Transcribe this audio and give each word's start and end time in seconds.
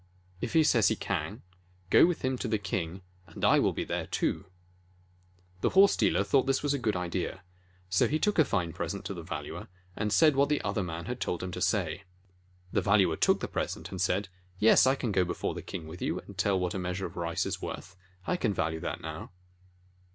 If 0.41 0.53
he 0.53 0.63
says 0.63 0.87
he 0.87 0.95
can, 0.95 1.43
go 1.91 2.07
with 2.07 2.23
him 2.23 2.35
to 2.39 2.47
the 2.47 2.57
king, 2.57 3.03
and 3.27 3.45
I 3.45 3.59
will 3.59 3.71
be 3.71 3.83
there, 3.83 4.07
too." 4.07 4.45
The 5.59 5.69
horse 5.77 5.95
dealer 5.95 6.23
thought 6.23 6.47
this 6.47 6.63
was 6.63 6.73
a 6.73 6.79
good 6.79 6.95
idea. 6.95 7.43
So 7.87 8.07
he 8.07 8.17
took 8.17 8.39
a 8.39 8.43
fine 8.45 8.73
present 8.73 9.05
to 9.05 9.13
the 9.13 9.21
Valuer, 9.21 9.67
and 9.95 10.11
said 10.11 10.35
what 10.35 10.49
the 10.49 10.59
other 10.63 10.81
man 10.81 11.05
had 11.05 11.21
told 11.21 11.43
him 11.43 11.51
to 11.51 11.61
say. 11.61 12.01
The 12.71 12.81
Valuer 12.81 13.15
took 13.15 13.41
the 13.41 13.47
present, 13.47 13.91
and 13.91 14.01
said: 14.01 14.27
"Yes, 14.57 14.87
I 14.87 14.95
can 14.95 15.11
go 15.11 15.23
before 15.23 15.53
the 15.53 15.61
king 15.61 15.85
with 15.87 16.01
you 16.01 16.19
and 16.21 16.35
tell 16.35 16.59
what 16.59 16.73
a 16.73 16.79
meas 16.79 16.97
ure 16.97 17.05
of 17.07 17.15
rice 17.15 17.45
is 17.45 17.61
worth. 17.61 17.95
I 18.25 18.37
can 18.37 18.55
value 18.55 18.79
that 18.79 19.01
now." 19.01 19.29